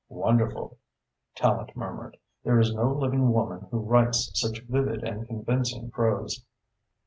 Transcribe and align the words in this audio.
"Wonderful!" 0.09 0.79
Tallente 1.37 1.75
murmured. 1.75 2.17
"There 2.43 2.57
is 2.59 2.73
no 2.73 2.91
living 2.91 3.31
woman 3.33 3.67
who 3.69 3.77
writes 3.77 4.31
such 4.33 4.61
vivid 4.63 5.03
and 5.03 5.27
convincing 5.27 5.91
prose." 5.91 6.43